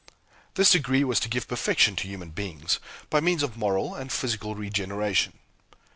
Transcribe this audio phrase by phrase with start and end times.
[0.55, 2.79] This degree was to give perfection to human beings,
[3.11, 5.37] by means of moral and physical regeneration.